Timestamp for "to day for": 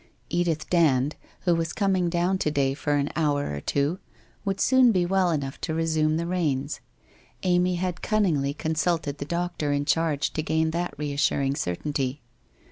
2.39-2.95